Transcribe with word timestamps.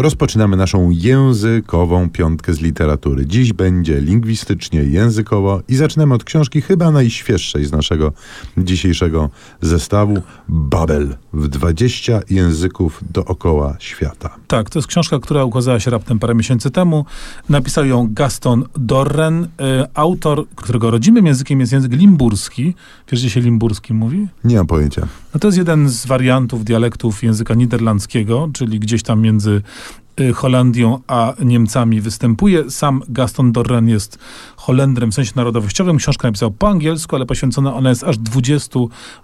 Rozpoczynamy 0.00 0.56
naszą 0.56 0.90
językową 0.90 2.10
piątkę 2.10 2.54
z 2.54 2.60
literatury. 2.60 3.26
Dziś 3.26 3.52
będzie 3.52 4.00
lingwistycznie, 4.00 4.82
językowo 4.82 5.62
i 5.68 5.76
zaczynamy 5.76 6.14
od 6.14 6.24
książki 6.24 6.60
chyba 6.60 6.90
najświeższej 6.90 7.64
z 7.64 7.72
naszego 7.72 8.12
dzisiejszego 8.58 9.30
zestawu 9.60 10.22
Babel 10.48 11.16
w 11.32 11.48
20 11.48 12.20
języków 12.30 13.00
dookoła 13.10 13.76
świata. 13.78 14.36
Tak, 14.48 14.70
to 14.70 14.78
jest 14.78 14.88
książka, 14.88 15.18
która 15.18 15.44
ukazała 15.44 15.80
się 15.80 15.90
raptem 15.90 16.18
parę 16.18 16.34
miesięcy 16.34 16.70
temu. 16.70 17.04
Napisał 17.48 17.86
ją 17.86 18.08
Gaston 18.10 18.64
Dorren, 18.76 19.44
y, 19.44 19.48
autor, 19.94 20.46
którego 20.56 20.90
rodzimym 20.90 21.26
językiem 21.26 21.60
jest 21.60 21.72
język 21.72 21.92
limburski. 21.92 22.74
Wiesz, 23.12 23.20
gdzie 23.20 23.30
się 23.30 23.40
limburski 23.40 23.94
mówi? 23.94 24.26
Nie 24.44 24.56
mam 24.56 24.66
pojęcia. 24.66 25.06
No 25.34 25.40
to 25.40 25.48
jest 25.48 25.58
jeden 25.58 25.88
z 25.88 26.06
wariantów 26.06 26.64
dialektów 26.64 27.22
języka 27.22 27.54
niderlandzkiego, 27.54 28.50
czyli 28.52 28.80
gdzieś 28.80 29.02
tam 29.02 29.20
między 29.20 29.62
Holandią 30.34 30.98
a 31.06 31.34
Niemcami 31.44 32.00
występuje. 32.00 32.70
Sam 32.70 33.02
Gaston 33.08 33.52
Dorren 33.52 33.88
jest 33.88 34.18
Holendrem 34.56 35.10
w 35.10 35.14
sensie 35.14 35.32
narodowościowym. 35.36 35.96
Książkę 35.96 36.28
napisał 36.28 36.50
po 36.50 36.68
angielsku, 36.68 37.16
ale 37.16 37.26
poświęcona 37.26 37.74
ona 37.74 37.90
jest 37.90 38.04
aż 38.04 38.18
20 38.18 38.78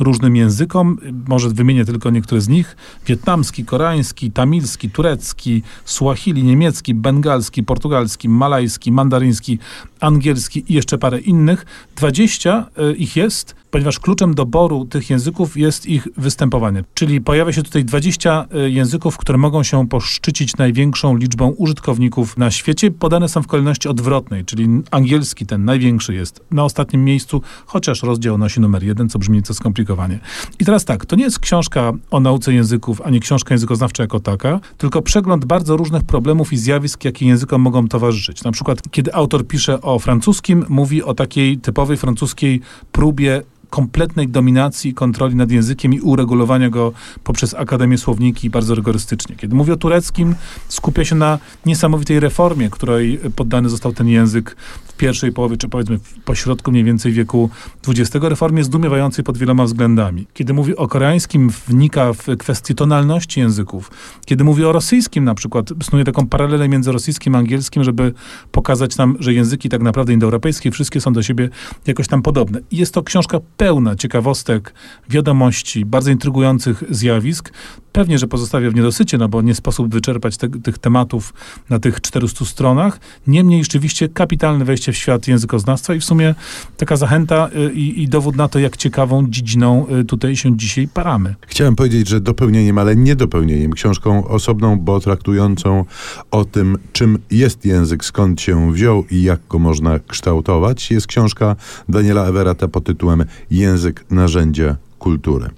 różnym 0.00 0.36
językom. 0.36 0.98
Może 1.28 1.48
wymienię 1.48 1.84
tylko 1.84 2.10
niektóre 2.10 2.40
z 2.40 2.48
nich. 2.48 2.76
Wietnamski, 3.06 3.64
koreański, 3.64 4.30
tamilski, 4.30 4.90
turecki, 4.90 5.62
swahili, 5.84 6.44
niemiecki, 6.44 6.94
bengalski, 6.94 7.62
portugalski, 7.62 8.28
malajski, 8.28 8.92
mandaryński, 8.92 9.58
angielski 10.00 10.64
i 10.68 10.74
jeszcze 10.74 10.98
parę 10.98 11.18
innych. 11.18 11.66
20 11.96 12.66
y, 12.90 12.96
ich 12.96 13.16
jest, 13.16 13.54
ponieważ 13.70 13.98
kluczem 13.98 14.34
doboru 14.34 14.84
tych 14.84 15.10
języków 15.10 15.56
jest 15.56 15.86
ich 15.86 16.08
występowanie. 16.16 16.84
Czyli 16.94 17.20
pojawia 17.20 17.52
się 17.52 17.62
tutaj 17.62 17.84
20 17.84 18.46
y, 18.54 18.70
języków, 18.70 19.18
które 19.18 19.38
mogą 19.38 19.62
się 19.62 19.88
poszczycić 19.88 20.56
największą 20.56 21.16
liczbą 21.16 21.50
użytkowników 21.50 22.36
na 22.36 22.50
świecie. 22.50 22.90
Podane 22.90 23.28
są 23.28 23.42
w 23.42 23.46
kolejności 23.46 23.88
odwrotnej, 23.88 24.44
czyli 24.44 24.68
angielski 24.90 25.46
ten 25.46 25.64
największy 25.64 26.14
jest 26.14 26.40
na 26.50 26.64
ostatnim 26.64 27.04
miejscu, 27.04 27.42
chociaż 27.66 28.02
rozdział 28.02 28.38
nosi 28.38 28.60
numer 28.60 28.82
jeden, 28.82 29.08
co 29.08 29.18
brzmi 29.18 29.36
nieco 29.36 29.54
skomplikowanie. 29.54 30.18
I 30.58 30.64
teraz 30.64 30.84
tak, 30.84 31.06
to 31.06 31.16
nie 31.16 31.24
jest 31.24 31.38
książka 31.38 31.92
o 32.10 32.20
nauce 32.20 32.52
języków, 32.52 33.00
ani 33.00 33.20
książka 33.20 33.54
językoznawcza 33.54 34.02
jako 34.02 34.20
taka, 34.20 34.60
tylko 34.78 35.02
przegląd 35.02 35.44
bardzo 35.44 35.76
różnych 35.76 36.04
problemów 36.04 36.52
i 36.52 36.56
zjawisk, 36.56 37.04
jakie 37.04 37.26
językom 37.26 37.62
mogą 37.62 37.88
towarzyszyć. 37.88 38.44
Na 38.44 38.52
przykład, 38.52 38.78
kiedy 38.90 39.14
autor 39.14 39.46
pisze 39.46 39.80
o 39.80 39.89
francuskim, 39.98 40.64
mówi 40.68 41.02
o 41.02 41.14
takiej 41.14 41.58
typowej 41.58 41.96
francuskiej 41.96 42.60
próbie 42.92 43.42
kompletnej 43.70 44.28
dominacji 44.28 44.94
kontroli 44.94 45.34
nad 45.34 45.50
językiem 45.50 45.94
i 45.94 46.00
uregulowania 46.00 46.70
go 46.70 46.92
poprzez 47.24 47.54
Akademię 47.54 47.98
Słowniki 47.98 48.50
bardzo 48.50 48.74
rygorystycznie. 48.74 49.36
Kiedy 49.36 49.54
mówię 49.54 49.72
o 49.72 49.76
tureckim, 49.76 50.34
skupia 50.68 51.04
się 51.04 51.14
na 51.14 51.38
niesamowitej 51.66 52.20
reformie, 52.20 52.70
której 52.70 53.20
poddany 53.36 53.68
został 53.68 53.92
ten 53.92 54.08
język 54.08 54.56
pierwszej 55.00 55.32
połowie, 55.32 55.56
czy 55.56 55.68
powiedzmy 55.68 55.98
pośrodku 56.24 56.70
mniej 56.70 56.84
więcej 56.84 57.12
wieku 57.12 57.50
XX, 57.88 58.10
reformie 58.22 58.64
zdumiewającej 58.64 59.24
pod 59.24 59.38
wieloma 59.38 59.64
względami. 59.64 60.26
Kiedy 60.34 60.52
mówi 60.54 60.76
o 60.76 60.88
koreańskim, 60.88 61.50
wnika 61.68 62.12
w 62.12 62.36
kwestii 62.38 62.74
tonalności 62.74 63.40
języków. 63.40 63.90
Kiedy 64.24 64.44
mówi 64.44 64.64
o 64.64 64.72
rosyjskim 64.72 65.24
na 65.24 65.34
przykład, 65.34 65.68
snuje 65.82 66.04
taką 66.04 66.26
paralelę 66.26 66.68
między 66.68 66.92
rosyjskim 66.92 67.34
a 67.34 67.38
angielskim, 67.38 67.84
żeby 67.84 68.12
pokazać 68.52 68.96
nam, 68.96 69.16
że 69.20 69.34
języki 69.34 69.68
tak 69.68 69.82
naprawdę 69.82 70.12
indoeuropejskie 70.12 70.70
wszystkie 70.70 71.00
są 71.00 71.12
do 71.12 71.22
siebie 71.22 71.48
jakoś 71.86 72.08
tam 72.08 72.22
podobne. 72.22 72.60
Jest 72.72 72.94
to 72.94 73.02
książka 73.02 73.38
pełna 73.56 73.96
ciekawostek, 73.96 74.74
wiadomości, 75.08 75.84
bardzo 75.84 76.10
intrygujących 76.10 76.84
zjawisk. 76.90 77.52
Pewnie, 77.92 78.18
że 78.18 78.26
pozostawia 78.26 78.70
w 78.70 78.74
niedosycie, 78.74 79.18
no 79.18 79.28
bo 79.28 79.42
nie 79.42 79.54
sposób 79.54 79.92
wyczerpać 79.92 80.36
te, 80.36 80.48
tych 80.48 80.78
tematów 80.78 81.34
na 81.70 81.78
tych 81.78 82.00
400 82.00 82.44
stronach. 82.44 83.00
Niemniej 83.26 83.64
rzeczywiście 83.64 84.08
kapitalne 84.08 84.64
wejście 84.64 84.92
w 84.92 84.96
świat 84.96 85.28
językoznawstwa 85.28 85.94
i 85.94 86.00
w 86.00 86.04
sumie 86.04 86.34
taka 86.76 86.96
zachęta 86.96 87.48
y, 87.68 87.72
i, 87.72 88.02
i 88.02 88.08
dowód 88.08 88.36
na 88.36 88.48
to, 88.48 88.58
jak 88.58 88.76
ciekawą 88.76 89.26
dziedziną 89.28 89.86
y, 90.00 90.04
tutaj 90.04 90.36
się 90.36 90.56
dzisiaj 90.56 90.88
paramy. 90.88 91.34
Chciałem 91.46 91.76
powiedzieć, 91.76 92.08
że 92.08 92.20
dopełnieniem, 92.20 92.78
ale 92.78 92.96
nie 92.96 93.16
dopełnieniem, 93.16 93.72
książką 93.72 94.28
osobną, 94.28 94.78
bo 94.78 95.00
traktującą 95.00 95.84
o 96.30 96.44
tym, 96.44 96.78
czym 96.92 97.18
jest 97.30 97.64
język, 97.64 98.04
skąd 98.04 98.40
się 98.40 98.72
wziął 98.72 99.04
i 99.10 99.22
jak 99.22 99.40
go 99.48 99.58
można 99.58 99.98
kształtować, 99.98 100.90
jest 100.90 101.06
książka 101.06 101.56
Daniela 101.88 102.26
Everata 102.26 102.68
pod 102.68 102.84
tytułem 102.84 103.24
Język, 103.50 104.04
narzędzie 104.10 104.76
kultury. 105.00 105.50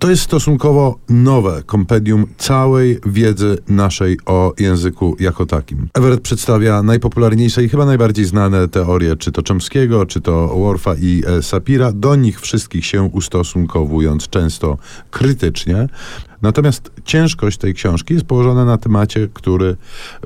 To 0.00 0.10
jest 0.10 0.22
stosunkowo 0.22 0.98
nowe 1.08 1.62
kompendium 1.66 2.26
całej 2.38 2.98
wiedzy 3.06 3.58
naszej 3.68 4.18
o 4.26 4.54
języku 4.58 5.16
jako 5.20 5.46
takim. 5.46 5.88
Everett 5.94 6.20
przedstawia 6.20 6.82
najpopularniejsze 6.82 7.64
i 7.64 7.68
chyba 7.68 7.86
najbardziej 7.86 8.24
znane 8.24 8.68
teorie, 8.68 9.16
czy 9.16 9.32
to 9.32 9.42
Chomskiego, 9.48 10.06
czy 10.06 10.20
to 10.20 10.48
Worfa 10.48 10.94
i 10.94 11.22
e, 11.26 11.42
Sapira, 11.42 11.92
do 11.92 12.16
nich 12.16 12.40
wszystkich 12.40 12.86
się 12.86 13.02
ustosunkowując 13.02 14.28
często 14.28 14.78
krytycznie. 15.10 15.88
Natomiast 16.46 16.90
ciężkość 17.04 17.58
tej 17.58 17.74
książki 17.74 18.14
jest 18.14 18.26
położona 18.26 18.64
na 18.64 18.78
temacie, 18.78 19.28
który 19.34 19.76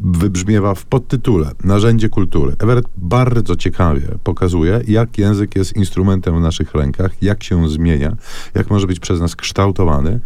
wybrzmiewa 0.03 0.75
w 0.75 0.85
podtytule 0.85 1.51
Narzędzie 1.65 2.09
kultury. 2.09 2.53
Everett 2.59 2.87
bardzo 2.97 3.57
ciekawie 3.57 4.03
pokazuje, 4.25 4.81
jak 4.89 5.19
język 5.19 5.57
jest 5.57 5.77
instrumentem 5.77 6.37
w 6.37 6.41
naszych 6.41 6.75
rękach, 6.75 7.23
jak 7.23 7.45
się 7.45 7.69
zmienia, 7.69 8.17
jak 8.55 8.71
może 8.71 8.87
być 8.87 9.01
przez 9.01 9.21
nas 9.21 9.37
kształtowany 9.37 10.21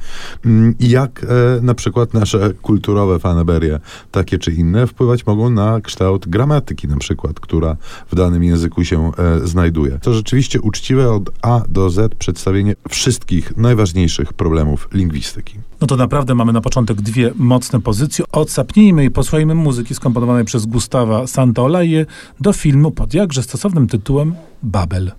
mm, 0.44 0.74
i 0.78 0.88
jak 0.88 1.24
e, 1.24 1.60
na 1.62 1.74
przykład 1.74 2.14
nasze 2.14 2.50
kulturowe 2.62 3.18
fanaberie, 3.18 3.80
takie 4.10 4.38
czy 4.38 4.52
inne, 4.52 4.86
wpływać 4.86 5.26
mogą 5.26 5.50
na 5.50 5.80
kształt 5.80 6.28
gramatyki 6.28 6.88
na 6.88 6.96
przykład, 6.96 7.40
która 7.40 7.76
w 8.10 8.14
danym 8.14 8.44
języku 8.44 8.84
się 8.84 9.12
e, 9.18 9.46
znajduje. 9.46 9.98
To 10.02 10.14
rzeczywiście 10.14 10.60
uczciwe 10.60 11.12
od 11.12 11.30
A 11.42 11.60
do 11.68 11.90
Z 11.90 12.14
przedstawienie 12.14 12.74
wszystkich 12.88 13.56
najważniejszych 13.56 14.32
problemów 14.32 14.88
lingwistyki. 14.92 15.58
No 15.84 15.88
to 15.88 15.96
naprawdę 15.96 16.34
mamy 16.34 16.52
na 16.52 16.60
początek 16.60 17.02
dwie 17.02 17.32
mocne 17.34 17.80
pozycje. 17.80 18.24
Odsapnijmy 18.32 19.04
i 19.04 19.10
posłuchajmy 19.10 19.54
muzyki 19.54 19.94
skomponowanej 19.94 20.44
przez 20.44 20.66
Gustawa 20.66 21.26
Santaolaje 21.26 22.06
do 22.40 22.52
filmu 22.52 22.90
pod 22.90 23.14
jakże 23.14 23.42
stosownym 23.42 23.86
tytułem 23.88 24.34
Babel. 24.62 25.12